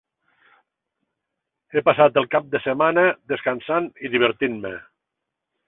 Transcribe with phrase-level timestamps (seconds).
[1.73, 3.05] He passat el cap de setmana
[3.35, 4.77] descansant i divertint-me.